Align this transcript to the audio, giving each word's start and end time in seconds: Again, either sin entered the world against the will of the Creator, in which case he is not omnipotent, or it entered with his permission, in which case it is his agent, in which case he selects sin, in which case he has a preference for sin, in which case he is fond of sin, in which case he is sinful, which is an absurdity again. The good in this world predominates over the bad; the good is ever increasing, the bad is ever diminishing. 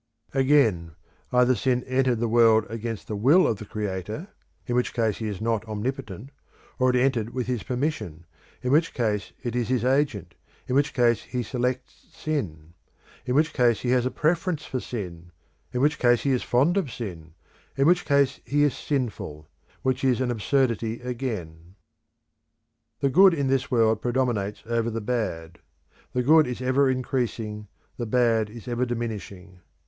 Again, 0.33 0.95
either 1.31 1.53
sin 1.53 1.83
entered 1.83 2.19
the 2.19 2.27
world 2.27 2.65
against 2.71 3.07
the 3.07 3.15
will 3.15 3.45
of 3.45 3.59
the 3.59 3.65
Creator, 3.65 4.29
in 4.65 4.73
which 4.75 4.95
case 4.95 5.17
he 5.19 5.27
is 5.27 5.39
not 5.39 5.63
omnipotent, 5.69 6.31
or 6.79 6.89
it 6.89 6.95
entered 6.95 7.29
with 7.35 7.45
his 7.45 7.61
permission, 7.61 8.25
in 8.63 8.71
which 8.71 8.95
case 8.95 9.31
it 9.43 9.55
is 9.55 9.67
his 9.67 9.85
agent, 9.85 10.33
in 10.65 10.73
which 10.73 10.95
case 10.95 11.21
he 11.21 11.43
selects 11.43 12.07
sin, 12.11 12.73
in 13.27 13.35
which 13.35 13.53
case 13.53 13.81
he 13.81 13.91
has 13.91 14.03
a 14.03 14.09
preference 14.09 14.65
for 14.65 14.79
sin, 14.79 15.31
in 15.71 15.81
which 15.81 15.99
case 15.99 16.21
he 16.23 16.31
is 16.31 16.41
fond 16.41 16.77
of 16.77 16.91
sin, 16.91 17.35
in 17.77 17.85
which 17.85 18.03
case 18.03 18.39
he 18.43 18.63
is 18.63 18.73
sinful, 18.75 19.47
which 19.83 20.03
is 20.03 20.19
an 20.19 20.31
absurdity 20.31 20.99
again. 21.01 21.75
The 23.01 23.09
good 23.11 23.35
in 23.35 23.49
this 23.49 23.69
world 23.69 24.01
predominates 24.01 24.63
over 24.65 24.89
the 24.89 24.99
bad; 24.99 25.59
the 26.11 26.23
good 26.23 26.47
is 26.47 26.59
ever 26.59 26.89
increasing, 26.89 27.67
the 27.97 28.07
bad 28.07 28.49
is 28.49 28.67
ever 28.67 28.87
diminishing. 28.87 29.59